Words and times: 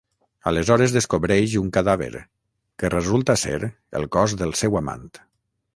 Aleshores 0.51 0.95
descobreix 0.95 1.53
un 1.61 1.67
cadàver, 1.75 2.09
que 2.83 2.93
resulta 2.95 3.39
ser 3.45 3.57
el 4.01 4.13
cos 4.19 4.39
del 4.43 4.61
seu 4.65 4.81
amant. 4.83 5.11